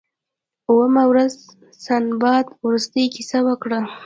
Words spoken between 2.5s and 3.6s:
وروستۍ کیسه